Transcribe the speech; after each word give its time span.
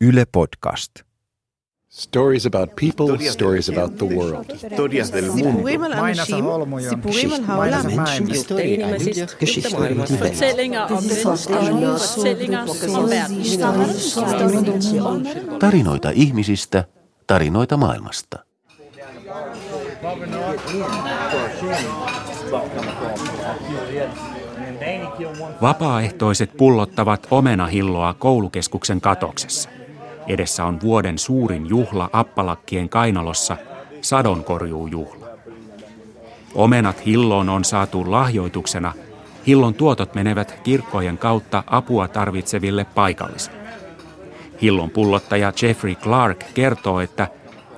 Yle 0.00 0.24
Podcast. 0.36 0.92
Stories 1.88 2.46
about 2.46 2.76
people, 2.76 3.18
stories 3.30 3.68
about 3.68 3.96
the 3.96 4.06
world. 4.06 4.44
Historias 4.52 5.12
del 5.12 5.30
mundo. 5.30 5.68
Tarinoita 15.58 16.10
ihmisistä, 16.14 16.84
tarinoita 17.26 17.76
maailmasta. 17.76 18.44
Vapaaehtoiset 25.62 26.56
pullottavat 26.56 27.26
omenahilloa 27.30 28.14
koulukeskuksen 28.14 29.00
katoksessa. 29.00 29.77
Edessä 30.28 30.64
on 30.64 30.80
vuoden 30.80 31.18
suurin 31.18 31.68
juhla 31.68 32.10
Appalakkien 32.12 32.88
kainalossa, 32.88 33.56
sadonkorjuujuhla. 34.00 35.28
Omenat 36.54 37.06
hilloon 37.06 37.48
on 37.48 37.64
saatu 37.64 38.10
lahjoituksena. 38.10 38.92
Hillon 39.46 39.74
tuotot 39.74 40.14
menevät 40.14 40.60
kirkkojen 40.62 41.18
kautta 41.18 41.64
apua 41.66 42.08
tarvitseville 42.08 42.86
paikallisille. 42.94 43.58
Hillon 44.62 44.90
pullottaja 44.90 45.52
Jeffrey 45.62 45.94
Clark 45.94 46.44
kertoo, 46.54 47.00
että 47.00 47.28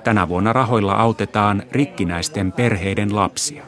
tänä 0.03 0.27
vuonna 0.27 0.53
rahoilla 0.53 0.93
autetaan 0.93 1.63
rikkinäisten 1.71 2.51
perheiden 2.51 3.15
lapsia. 3.15 3.63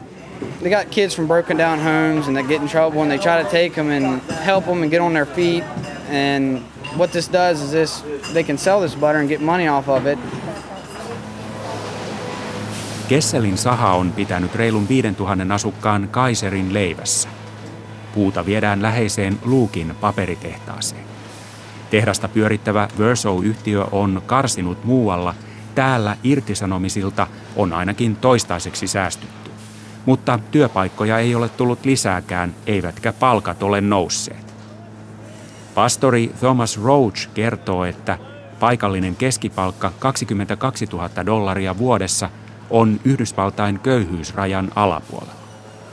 They 0.60 0.72
got 0.72 0.90
kids 0.90 1.16
from 1.16 1.28
broken 1.28 1.58
down 1.58 1.80
homes 1.80 2.28
and 2.28 2.36
they 2.36 2.44
get 2.44 2.62
in 2.62 2.70
trouble 2.70 3.02
and 3.02 3.10
they 3.10 3.20
try 3.20 3.44
to 3.44 3.50
take 3.50 3.70
them 3.70 3.90
and 3.90 4.22
help 4.46 4.66
them 4.66 4.82
and 4.82 4.92
get 4.92 5.02
on 5.02 5.12
their 5.12 5.26
feet. 5.26 5.64
And 6.10 6.60
what 6.98 7.12
this 7.12 7.34
does 7.34 7.62
is 7.62 7.72
this 7.72 8.06
they 8.34 8.44
can 8.44 8.58
sell 8.58 8.80
this 8.80 8.96
butter 8.96 9.20
and 9.20 9.30
get 9.30 9.42
money 9.42 9.70
off 9.70 9.90
of 9.90 10.06
it. 10.06 10.20
Kesselin 13.08 13.58
saha 13.58 13.94
on 13.94 14.12
pitänyt 14.12 14.56
reilun 14.56 14.90
5000 14.90 15.54
asukkaan 15.54 16.08
Kaiserin 16.12 16.74
leivässä. 16.74 17.30
Puuta 18.14 18.46
viedään 18.46 18.82
läheiseen 18.82 19.40
Luukin 19.46 19.96
paperitehtaaseen. 20.02 21.04
Tehdasta 21.90 22.28
pyörittävä 22.28 22.88
Verso-yhtiö 22.98 23.86
on 23.92 24.22
karsinut 24.26 24.84
muualla. 24.84 25.36
Täällä 25.76 26.18
irtisanomisilta 26.24 27.28
on 27.56 27.74
ainakin 27.74 28.16
toistaiseksi 28.16 28.88
säästytty. 28.88 29.52
Mutta 30.06 30.40
työpaikkoja 30.52 31.20
ei 31.20 31.36
ole 31.36 31.50
tullut 31.50 31.86
lisääkään, 31.86 32.56
eivätkä 32.68 33.14
palkat 33.14 33.64
ole 33.64 33.82
nousseet. 33.82 34.53
Pastori 35.76 36.32
Thomas 36.40 36.84
Roach 36.84 37.30
kertoo, 37.34 37.86
että 37.86 38.18
paikallinen 38.60 39.16
keskipalkka 39.16 39.92
22 40.00 40.86
000 40.92 41.26
dollaria 41.26 41.78
vuodessa 41.78 42.30
on 42.70 43.00
Yhdysvaltain 43.04 43.80
köyhyysrajan 43.80 44.72
alapuolella. 44.76 45.34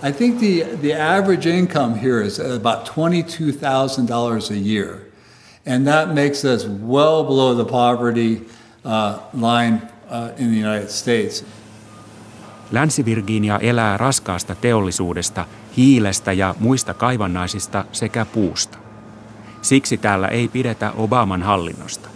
I 0.09 0.13
think 0.13 0.39
the, 0.39 0.79
the 0.81 1.03
average 1.03 1.59
income 1.59 2.03
here 2.03 2.27
is 2.27 2.41
about 2.41 2.89
$22,000 2.89 4.51
a 4.51 4.69
year. 4.69 5.11
And 5.67 5.87
that 5.87 6.15
makes 6.15 6.45
us 6.45 6.67
well 6.67 7.25
below 7.25 7.55
the 7.55 7.65
poverty 7.65 8.49
uh, 8.85 9.19
line 9.35 9.83
uh, 10.11 10.31
in 10.39 10.49
the 10.49 10.69
United 10.69 10.89
States. 10.89 11.45
Länsi-Virginia 12.73 13.59
elää 13.59 13.97
raskaasta 13.97 14.55
teollisuudesta, 14.55 15.47
hiilestä 15.77 16.33
ja 16.33 16.55
muista 16.59 16.95
kaivannaisista 16.95 17.85
sekä 17.93 18.25
puusta. 18.25 18.80
Siksi 19.63 19.97
täällä 19.97 20.29
ei 20.29 20.49
pidetä 20.49 20.93
Obaman 20.97 21.43
hallinnosta, 21.43 22.09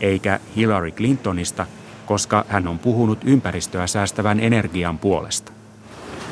eikä 0.00 0.40
Hillary 0.56 0.90
Clintonista, 0.90 1.66
koska 2.06 2.44
hän 2.48 2.68
on 2.68 2.78
puhunut 2.78 3.18
ympäristöä 3.24 3.86
säästävän 3.86 4.40
energian 4.40 4.98
puolesta. 4.98 5.52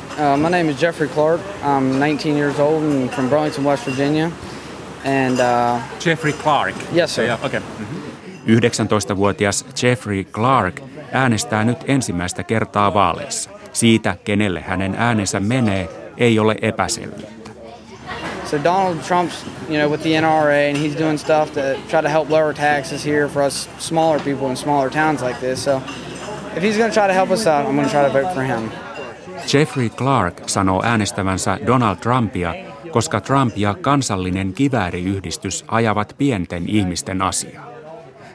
Uh, 0.09 0.37
my 0.37 0.43
name 0.43 0.69
is 0.69 0.81
Jeffrey 0.81 1.07
Clark. 1.07 1.41
I'm 1.63 2.03
19 2.03 2.39
years 2.39 2.59
old 2.59 2.83
and 2.83 3.09
from 3.09 3.29
Burlington, 3.29 3.63
West 3.63 3.87
Virginia. 3.87 4.31
And 5.05 5.39
uh, 5.39 5.81
Jeffrey 6.05 6.33
Clark. 6.33 6.75
yes, 6.95 7.15
sir. 7.15 7.31
Okay. 7.43 7.61
19-vuotias 8.47 9.65
Jeffrey 9.83 10.23
Clark 10.23 10.81
äänestää 11.11 11.63
nyt 11.63 11.77
ensimmäistä 11.87 12.43
kertaa 12.43 12.93
vaaleissa. 12.93 13.49
Siitä, 13.73 14.15
kenelle 14.23 14.61
hänen 14.61 14.95
äänensä 14.97 15.39
menee, 15.39 15.89
ei 16.17 16.39
ole 16.39 16.55
epäselvyyttä. 16.61 17.38
So 18.49 18.57
Donald 18.57 19.03
Trump's, 19.03 19.45
you 19.69 19.77
know, 19.77 19.91
with 19.91 20.01
the 20.01 20.13
NRA, 20.13 20.69
and 20.69 20.77
he's 20.77 20.95
doing 20.95 21.19
stuff 21.19 21.53
to 21.53 21.77
try 21.87 22.01
to 22.01 22.09
help 22.09 22.29
lower 22.29 22.53
taxes 22.53 23.05
here 23.05 23.29
for 23.29 23.43
us 23.43 23.69
smaller 23.77 24.19
people 24.19 24.49
in 24.49 24.57
smaller 24.57 24.89
towns 24.89 25.21
like 25.21 25.39
this. 25.39 25.63
So 25.63 25.81
if 26.55 26.63
he's 26.63 26.77
going 26.77 26.89
to 26.89 26.93
try 26.93 27.07
to 27.07 27.13
help 27.13 27.29
us 27.31 27.47
out, 27.47 27.67
I'm 27.67 27.75
going 27.75 27.87
to 27.87 27.91
try 27.91 28.03
to 28.03 28.13
vote 28.13 28.33
for 28.33 28.43
him. 28.43 28.71
Jeffrey 29.53 29.89
Clark 29.89 30.41
sanoo 30.45 30.81
äänestävänsä 30.83 31.59
Donald 31.65 31.97
Trumpia, 31.97 32.53
koska 32.91 33.21
Trump 33.21 33.57
ja 33.57 33.75
kansallinen 33.81 34.53
kivääriyhdistys 34.53 35.65
ajavat 35.67 36.15
pienten 36.17 36.69
ihmisten 36.69 37.21
asiaa. 37.21 37.67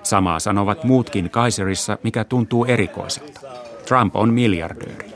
Samaa 0.03 0.39
sanovat 0.39 0.85
muutkin 0.85 1.31
Kaiserissa, 1.31 1.99
mikä 2.03 2.25
tuntuu 2.25 2.65
erikoiselta. 2.65 3.41
Trump 3.87 4.17
on 4.17 4.35
miljardööri. 4.35 5.15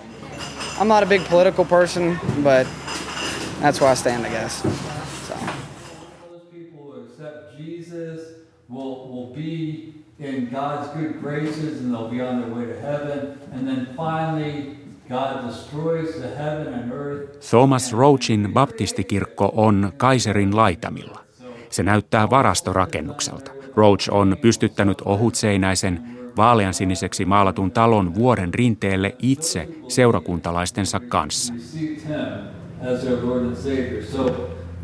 I'm 0.81 0.89
not 0.89 1.03
a 1.03 1.07
big 1.07 1.23
political 1.31 1.65
person, 1.65 2.19
but 2.43 2.67
that's 3.61 3.81
where 3.81 3.91
I 3.91 3.95
stand, 3.95 4.27
I 4.27 4.31
guess. 4.31 4.63
So. 4.63 5.35
Those 6.31 6.43
people 6.53 6.93
who 6.93 7.05
accept 7.05 7.57
Jesus 7.59 8.21
will, 8.69 9.09
will 9.09 9.35
be 9.35 9.95
in 10.19 10.49
God's 10.53 10.89
good 10.89 11.21
graces 11.21 11.81
and 11.81 11.95
they'll 11.95 12.11
be 12.11 12.21
on 12.21 12.41
their 12.41 12.51
way 12.55 12.67
to 12.67 12.81
heaven. 12.81 13.39
And 13.53 13.67
then 13.69 13.89
finally, 13.97 14.77
God 15.09 15.47
destroys 15.49 16.15
the 16.15 16.29
heaven 16.37 16.75
and 16.75 16.93
earth. 16.93 17.51
Thomas 17.51 17.93
Roachin 17.93 18.53
baptistikirkko 18.53 19.53
on 19.55 19.93
Kaiserin 19.97 20.57
laitamilla. 20.57 21.25
Se 21.71 21.83
näyttää 21.83 22.31
varastorakennukselta. 22.31 23.51
Roach 23.77 24.09
on 24.11 24.37
pystyttänyt 24.41 25.01
ohutseinäisen, 25.01 26.03
vaaleansiniseksi 26.37 27.25
maalatun 27.25 27.71
talon 27.73 28.15
vuoren 28.15 28.55
rinteelle 28.55 29.17
itse 29.19 29.69
seurakuntalaistensa 29.89 31.01
kanssa. 31.01 31.55
As 32.81 33.01
their 33.01 33.27
Lord 33.27 33.43
and 33.43 33.57
Savior. 33.57 34.05
So 34.05 34.23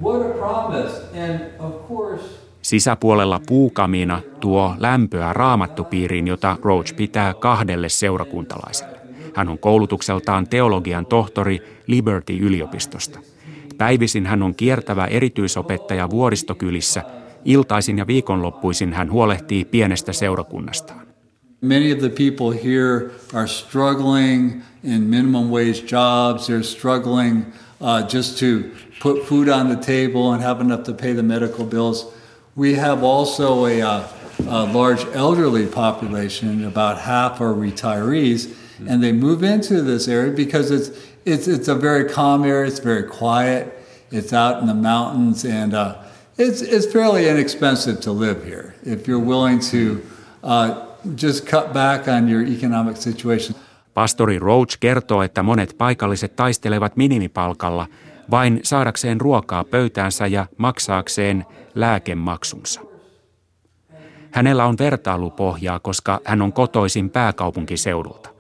what 0.03 0.27
a 0.27 0.39
promise. 0.39 0.95
And 1.15 1.41
of 1.59 1.89
course, 1.89 2.25
Sisäpuolella 2.63 3.41
puukamina 3.47 4.21
tuo 4.41 4.75
lämpöä 4.79 5.33
raamattupiiriin, 5.33 6.27
jota 6.27 6.57
Roach 6.63 6.97
pitää 6.97 7.35
kahdelle 7.35 7.89
seurakuntalaiselle. 7.89 8.99
Hän 9.35 9.49
on 9.49 9.59
koulutukseltaan 9.59 10.49
teologian 10.49 11.07
tohtori 11.07 11.63
Liberty-yliopistosta. 11.87 13.19
Päivisin 13.79 14.27
hän 14.27 14.43
on 14.43 14.55
kiertävä 14.55 15.07
erityisopettaja 15.07 16.11
vuoristokylissä. 16.11 17.03
Iltaisin 17.45 17.99
ja 17.99 18.07
viikonloppuisin 18.07 18.93
hän 18.93 19.11
huolehtii 19.11 19.65
pienestä 19.65 20.13
seurakunnastaan. 20.13 21.04
Many 21.65 21.93
of 21.93 22.03
the 22.03 22.11
people 22.11 22.51
here 22.51 23.13
are 23.33 23.47
struggling 23.47 24.63
in 24.83 25.09
minimum 25.09 25.51
wage 25.51 25.87
jobs. 25.87 26.47
They're 26.47 26.63
struggling 26.63 27.55
uh, 27.81 28.07
just 28.07 28.37
to 28.41 28.71
put 29.01 29.25
food 29.25 29.49
on 29.49 29.71
the 29.71 29.83
table 29.83 30.35
and 30.35 30.43
have 30.43 30.61
enough 30.61 30.83
to 30.85 30.93
pay 30.93 31.15
the 31.15 31.23
medical 31.23 31.65
bills. 31.65 32.13
We 32.55 32.75
have 32.75 33.03
also 33.03 33.65
a, 33.65 33.81
uh, 33.81 34.09
a 34.47 34.65
large 34.75 35.07
elderly 35.15 35.67
population. 35.67 36.67
About 36.67 36.99
half 36.99 37.41
are 37.41 37.55
retirees, 37.55 38.55
and 38.87 39.03
they 39.03 39.13
move 39.13 39.43
into 39.43 39.81
this 39.81 40.07
area 40.07 40.33
because 40.33 40.71
it's 40.71 40.91
it's 41.25 41.49
it's 41.49 41.69
a 41.69 41.75
very 41.75 42.11
calm 42.11 42.45
area. 42.45 42.69
It's 42.69 42.79
very 42.79 43.05
quiet. 43.05 43.73
It's 44.11 44.35
out 44.35 44.61
in 44.61 44.67
the 44.67 44.75
mountains, 44.75 45.47
and 45.47 45.73
uh, 45.73 45.97
it's 46.37 46.61
it's 46.61 46.93
fairly 46.93 47.27
inexpensive 47.27 48.03
to 48.03 48.13
live 48.13 48.45
here 48.45 48.75
if 48.85 49.09
you're 49.09 49.19
willing 49.19 49.61
to. 49.61 50.05
Uh, 50.43 50.91
just 51.23 51.51
cut 51.51 51.73
back 51.73 52.09
on 52.09 52.29
your 52.29 52.47
economic 52.49 52.97
situation. 52.97 53.59
Pastori 53.95 54.39
Roach 54.39 54.77
kertoo, 54.81 55.23
että 55.23 55.43
monet 55.43 55.75
paikalliset 55.79 56.37
taistelevat 56.37 56.97
minimipalkalla 56.97 57.87
vain 58.31 58.61
saadakseen 58.63 59.21
ruokaa 59.21 59.65
pöytäänsä 59.65 60.27
ja 60.27 60.47
maksaakseen 60.57 61.47
lääkemaksunsa. 61.75 62.81
Hänellä 64.31 64.67
on 64.67 64.77
vertailupohjaa, 64.79 65.79
koska 65.79 66.21
hän 66.25 66.43
on 66.43 66.53
kotoisin 66.53 67.11
pääkaupunkiseudulta. 67.11 68.31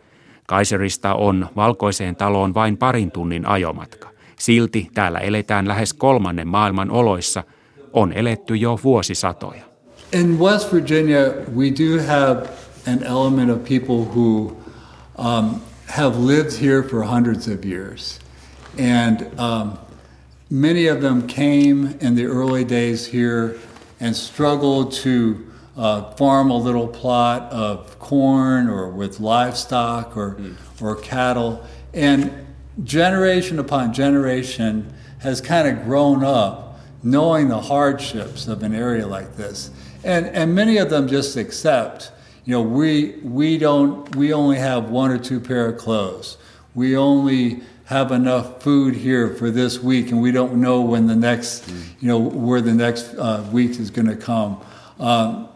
Kaiserista 0.47 1.15
on 1.15 1.49
valkoiseen 1.57 2.17
taloon 2.17 2.55
vain 2.55 2.77
parin 2.77 3.11
tunnin 3.11 3.47
ajomatka. 3.47 4.09
Silti 4.39 4.89
täällä 4.95 5.19
eletään 5.19 5.69
lähes 5.69 5.95
kolmannen 5.95 6.49
maailman 6.49 6.91
oloissa. 6.91 7.45
On 7.93 8.13
eletty 8.13 8.57
jo 8.57 8.79
vuosisatoja. 8.85 9.74
In 10.15 10.39
West 10.39 10.71
Virginia, 10.71 11.45
we 11.53 11.71
do 11.71 11.99
have 11.99 12.71
an 12.87 13.03
element 13.03 13.51
of 13.51 13.65
people 13.65 14.05
who 14.05 14.57
um, 15.17 15.61
have 15.89 16.17
lived 16.19 16.57
here 16.57 16.85
for 16.85 17.03
hundreds 17.03 17.49
of 17.49 17.65
years. 17.65 18.21
And 18.79 19.29
um, 19.41 19.77
many 20.49 20.87
of 20.87 21.01
them 21.01 21.27
came 21.27 21.99
in 22.01 22.15
the 22.15 22.27
early 22.27 22.63
days 22.63 23.05
here 23.07 23.59
and 23.99 24.15
struggled 24.15 24.93
to 24.93 25.51
uh, 25.77 26.13
farm 26.13 26.49
a 26.49 26.59
little 26.59 26.87
plot 26.87 27.51
of 27.51 27.99
corn 27.99 28.69
or 28.69 28.91
with 28.91 29.19
livestock 29.19 30.17
or, 30.17 30.37
mm. 30.37 30.57
or 30.81 30.95
cattle. 30.95 31.67
And 31.93 32.47
generation 32.85 33.59
upon 33.59 33.93
generation 33.93 34.95
has 35.19 35.41
kind 35.41 35.67
of 35.67 35.83
grown 35.83 36.23
up 36.23 36.79
knowing 37.03 37.49
the 37.49 37.61
hardships 37.61 38.47
of 38.47 38.63
an 38.63 38.75
area 38.75 39.09
like 39.09 39.37
this. 39.37 39.73
And, 40.05 40.27
and 40.27 40.55
many 40.55 40.77
of 40.77 40.91
them 40.91 41.09
just 41.09 41.37
accept, 41.37 42.12
you 42.45 42.53
know, 42.53 42.62
we, 42.62 43.12
we, 43.23 43.59
don't, 43.59 44.15
we 44.15 44.33
only 44.33 44.59
have 44.59 44.91
one 44.91 45.11
or 45.11 45.19
two 45.19 45.41
pair 45.41 45.67
of 45.67 45.79
clothes. 45.79 46.37
We 46.75 46.97
only 46.97 47.62
have 47.87 48.12
enough 48.12 48.62
food 48.62 48.95
here 48.95 49.35
for 49.35 49.51
this 49.51 49.79
week, 49.79 50.11
and 50.11 50.21
we 50.21 50.33
don't 50.33 50.55
know 50.55 50.81
when 50.81 51.06
the 51.06 51.17
next, 51.17 51.69
mm. 51.69 51.85
you 52.01 52.09
know, 52.09 52.19
where 52.19 52.61
the 52.61 52.73
next 52.73 53.15
uh, 53.15 53.47
week 53.53 53.79
is 53.79 53.91
going 53.91 54.09
to 54.09 54.17
come. 54.17 54.61
Um, 54.99 55.49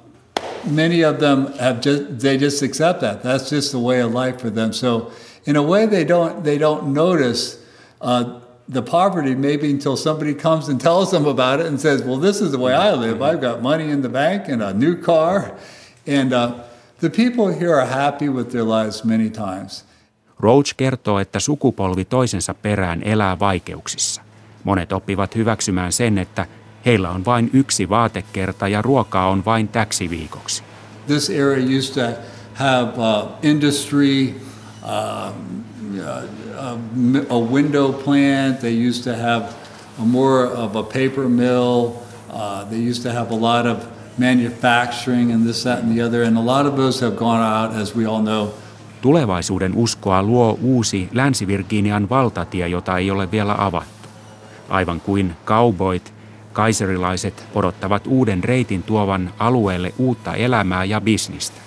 many 0.67 1.03
of 1.03 1.21
them 1.21 1.53
have 1.55 1.81
just 1.81 2.19
they 2.19 2.37
just 2.37 2.63
accept 2.63 3.01
that. 3.01 3.23
That's 3.23 3.49
just 3.49 3.73
the 3.73 3.79
way 3.79 4.01
of 4.01 4.13
life 4.13 4.41
for 4.41 4.51
them. 4.51 4.73
So, 4.73 5.13
in 5.45 5.57
a 5.57 5.63
way, 5.63 5.87
they 5.87 6.05
don't 6.05 6.45
they 6.45 6.59
don't 6.59 6.93
notice. 6.93 7.63
Uh, 8.01 8.41
the 8.73 8.83
poverty 8.83 9.35
maybe 9.35 9.71
until 9.71 9.97
somebody 9.97 10.35
comes 10.35 10.69
and 10.69 10.81
tells 10.81 11.11
them 11.11 11.27
about 11.27 11.61
it 11.61 11.67
and 11.67 11.81
says, 11.81 12.03
"Well, 12.03 12.21
this 12.21 12.41
is 12.41 12.51
the 12.51 12.59
way 12.59 12.75
I 12.75 12.93
live. 12.93 13.23
I've 13.23 13.41
got 13.41 13.63
money 13.63 13.91
in 13.91 14.03
the 14.03 14.09
bank 14.09 14.49
and 14.49 14.63
a 14.63 14.73
new 14.73 14.97
car," 14.97 15.43
and 16.21 16.33
uh, 16.33 16.51
the 17.01 17.11
people 17.11 17.55
here 17.61 17.75
are 17.75 17.87
happy 17.87 18.29
with 18.29 18.51
their 18.51 18.65
lives 18.65 19.05
many 19.05 19.31
times. 19.31 19.85
Roach 20.41 20.75
kertoo, 20.77 21.19
että 21.19 21.41
sukupolvi 21.41 22.05
toisensa 22.05 22.55
perään 22.55 23.03
elää 23.03 23.39
vaikeuksissa. 23.39 24.23
Monet 24.65 24.93
oppivat 24.93 25.35
hyväksymään 25.35 25.93
sen, 25.93 26.19
että 26.19 26.47
heillä 26.87 27.11
on 27.11 27.25
vain 27.25 27.51
yksi 27.53 27.89
vaatekerta 27.89 28.69
ja 28.69 28.83
ruokaa 28.83 29.29
on 29.29 29.45
vain 29.45 29.69
täksi 29.69 30.11
viikoksi. 30.11 30.63
This 31.07 31.31
area 31.31 31.79
used 31.79 31.95
to 31.95 32.21
have 32.55 32.93
uh, 32.97 33.29
industry, 33.43 34.35
uh, 34.83 35.33
a 37.31 37.39
window 37.39 37.93
plant. 37.93 38.61
They 38.61 38.89
used 38.89 39.05
to 39.05 39.15
have 39.17 39.55
a 39.99 40.05
more 40.05 40.47
of 40.47 40.77
a 40.77 40.83
paper 40.83 41.29
mill. 41.29 41.93
Uh, 42.31 42.65
they 42.71 42.89
used 42.91 43.03
to 43.03 43.13
have 43.13 43.35
a 43.35 43.41
lot 43.41 43.67
of 43.67 43.79
manufacturing 44.19 45.33
and 45.33 45.47
this, 45.47 45.65
that, 45.65 45.79
and 45.83 45.93
the 45.97 46.03
other. 46.07 46.23
And 46.23 46.37
a 46.37 46.47
lot 46.47 46.67
of 46.67 46.77
those 46.77 47.05
have 47.05 47.17
gone 47.17 47.43
out, 47.43 47.83
as 47.83 47.97
we 47.97 48.07
all 48.07 48.23
know, 48.23 48.55
Tulevaisuuden 49.01 49.73
uskoa 49.75 50.23
luo 50.23 50.59
uusi 50.63 51.09
Länsi-Virginian 51.13 52.09
valtatie, 52.09 52.69
jota 52.69 52.99
ei 52.99 53.11
ole 53.11 53.31
vielä 53.31 53.55
avattu. 53.59 54.09
Aivan 54.69 55.01
kuin 55.01 55.37
cowboyt, 55.45 56.13
kaiserilaiset 56.53 57.47
odottavat 57.55 58.07
uuden 58.07 58.45
reitin 58.45 58.83
tuovan 58.83 59.31
alueelle 59.39 59.95
uutta 59.99 60.35
elämää 60.35 60.85
ja 60.85 61.01
bisnistä. 61.01 61.61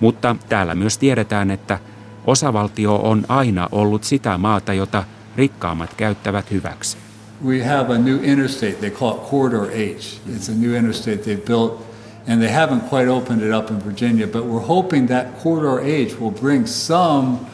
Mutta 0.00 0.36
täällä 0.48 0.74
myös 0.74 0.98
tiedetään, 0.98 1.50
että 1.50 1.78
osavaltio 2.26 2.96
on 2.96 3.24
aina 3.28 3.68
ollut 3.72 4.04
sitä 4.04 4.38
maata, 4.38 4.72
jota 4.72 5.04
rikkaammat 5.36 5.94
käyttävät 5.94 6.50
hyväksi. 6.50 6.96
We 7.44 7.64
have 7.64 7.94
a 7.94 7.98
new 7.98 8.18
interstate, 8.22 8.72
they 8.72 8.90
call 8.90 9.12
it 9.12 9.30
Corridor 9.30 9.70
H. 9.70 10.20
It's 10.36 10.48
a 10.48 10.54
new 10.54 10.74
interstate 10.74 11.22
they've 11.22 11.46
built 11.46 11.86
and 12.26 12.42
they 12.42 12.48
haven't 12.48 12.88
quite 12.88 13.08
opened 13.08 13.42
it 13.42 13.52
up 13.52 13.70
in 13.70 13.78
Virginia, 13.80 14.26
but 14.26 14.44
we're 14.44 14.66
hoping 14.66 15.06
that 15.06 15.38
Corridor 15.38 15.80
H 15.80 16.18
will 16.18 16.32
bring 16.32 16.66
some 16.66 17.46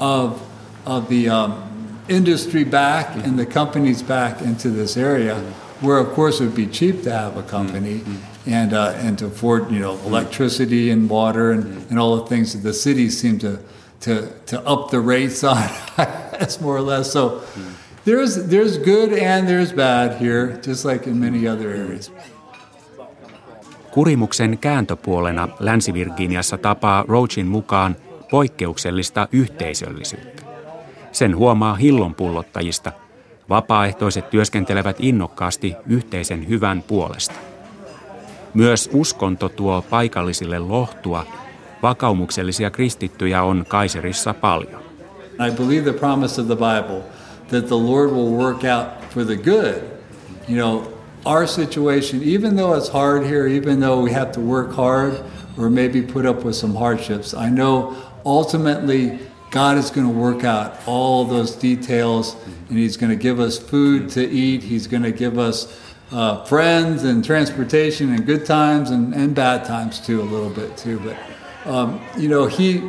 of, 0.00 0.40
of 0.86 1.08
the 1.08 1.28
um, 1.28 1.62
industry 2.08 2.64
back 2.64 3.14
and 3.26 3.38
the 3.38 3.46
companies 3.46 4.02
back 4.02 4.40
into 4.40 4.70
this 4.70 4.96
area, 4.96 5.38
where 5.80 5.98
of 5.98 6.08
course 6.14 6.40
it 6.40 6.44
would 6.44 6.54
be 6.54 6.66
cheap 6.66 7.02
to 7.02 7.10
have 7.10 7.36
a 7.36 7.42
company 7.42 8.02
and, 8.46 8.72
uh, 8.72 8.94
and 8.96 9.18
to 9.18 9.26
afford 9.26 9.70
you 9.70 9.80
know 9.80 9.98
electricity 10.06 10.90
and 10.90 11.10
water 11.10 11.52
and, 11.52 11.90
and 11.90 11.98
all 11.98 12.16
the 12.16 12.26
things 12.26 12.52
that 12.54 12.62
the 12.62 12.72
cities 12.72 13.20
seem 13.20 13.38
to, 13.38 13.58
to, 14.04 14.22
to 14.46 14.72
up 14.72 14.90
the 14.90 15.00
rates 15.06 15.44
on. 15.44 15.62
That's 16.38 16.60
more 16.60 16.76
or 16.76 16.86
less. 16.86 17.12
So 17.12 17.42
there's, 18.04 18.46
there's 18.46 18.78
good 18.78 19.12
and 19.12 19.48
there's 19.48 19.72
bad 19.72 20.20
here, 20.20 20.60
just 20.66 20.84
like 20.84 21.10
in 21.10 21.16
many 21.20 21.48
other 21.48 21.70
areas. 21.70 22.12
Kurimuksen 23.90 24.58
kääntöpuolena 24.58 25.48
Länsi-Virginiassa 25.60 26.58
tapaa 26.58 27.04
Roachin 27.08 27.46
mukaan 27.46 27.96
poikkeuksellista 28.30 29.28
yhteisöllisyyttä. 29.32 30.42
Sen 31.12 31.36
huomaa 31.36 31.74
hillonpullottajista. 31.74 32.92
Vapaaehtoiset 33.48 34.30
työskentelevät 34.30 34.96
innokkaasti 35.00 35.74
yhteisen 35.86 36.48
hyvän 36.48 36.82
puolesta. 36.82 37.34
Myös 38.54 38.90
uskonto 38.92 39.48
tuo 39.48 39.84
paikallisille 39.90 40.58
lohtua. 40.58 41.26
Vakaumuksellisia 41.82 42.70
kristittyjä 42.70 43.42
on 43.42 43.64
Kaiserissa 43.68 44.34
paljon. 44.34 44.84
I 45.40 45.50
believe 45.50 45.92
the 45.92 45.98
promise 45.98 46.40
of 46.40 46.46
the 46.46 46.56
Bible 46.56 47.02
that 47.48 47.66
the 47.66 47.78
Lord 47.78 48.10
will 48.10 48.30
work 48.30 48.64
out 48.64 48.88
for 49.10 49.24
the 49.24 49.36
good. 49.36 49.82
You 50.48 50.56
know, 50.56 50.94
our 51.24 51.46
situation, 51.46 52.22
even 52.22 52.56
though 52.56 52.74
it's 52.74 52.88
hard 52.88 53.26
here, 53.26 53.46
even 53.46 53.80
though 53.80 54.02
we 54.04 54.12
have 54.12 54.32
to 54.32 54.40
work 54.40 54.72
hard 54.72 55.12
or 55.56 55.70
maybe 55.70 56.02
put 56.02 56.26
up 56.26 56.44
with 56.44 56.54
some 56.56 56.74
hardships, 56.74 57.34
I 57.34 57.48
know 57.48 57.96
ultimately 58.24 59.18
God 59.50 59.78
is 59.78 59.90
going 59.90 60.06
to 60.06 60.12
work 60.12 60.44
out 60.44 60.76
all 60.86 61.24
those 61.24 61.54
details 61.56 62.36
and 62.68 62.78
He's 62.78 62.96
going 62.96 63.10
to 63.10 63.22
give 63.22 63.40
us 63.40 63.58
food 63.58 64.10
to 64.10 64.20
eat. 64.20 64.62
He's 64.62 64.86
going 64.86 65.04
to 65.04 65.12
give 65.12 65.38
us 65.38 65.80
uh, 66.12 66.44
friends 66.44 67.04
and 67.04 67.24
transportation 67.24 68.12
and 68.12 68.26
good 68.26 68.44
times 68.44 68.90
and, 68.90 69.14
and 69.14 69.34
bad 69.34 69.64
times 69.64 70.00
too, 70.00 70.20
a 70.20 70.22
little 70.22 70.50
bit 70.50 70.76
too. 70.76 70.98
But, 71.00 71.16
um, 71.66 72.00
you 72.18 72.28
know, 72.28 72.46
He. 72.58 72.82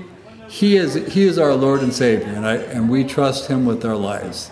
He 0.61 0.77
is, 0.77 0.93
he 1.15 1.21
is 1.21 1.37
our 1.37 1.61
Lord 1.61 1.81
and 1.81 1.91
Savior, 1.91 2.37
and, 2.37 2.45
I, 2.45 2.77
and 2.77 2.89
we 2.89 3.03
trust 3.03 3.49
Him 3.49 3.65
with 3.67 3.85
our 3.85 3.97
lives. 4.01 4.51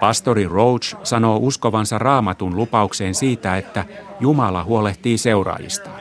Pastori 0.00 0.48
Roach 0.48 0.96
sanoo 1.02 1.36
uskovansa 1.36 1.98
raamatun 1.98 2.56
lupaukseen 2.56 3.14
siitä, 3.14 3.56
että 3.56 3.84
Jumala 4.20 4.64
huolehtii 4.64 5.18
seuraajistaan. 5.18 6.00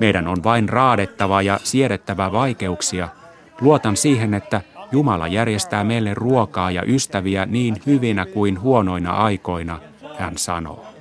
Meidän 0.00 0.28
on 0.28 0.44
vain 0.44 0.68
raadettava 0.68 1.42
ja 1.42 1.60
siedettävä 1.62 2.32
vaikeuksia. 2.32 3.08
Luotan 3.60 3.96
siihen, 3.96 4.34
että 4.34 4.60
Jumala 4.92 5.28
järjestää 5.28 5.84
meille 5.84 6.14
ruokaa 6.14 6.70
ja 6.70 6.82
ystäviä 6.86 7.46
niin 7.46 7.76
hyvinä 7.86 8.26
kuin 8.26 8.60
huonoina 8.60 9.12
aikoina, 9.12 9.78
hän 10.18 10.38
sanoo. 10.38 10.93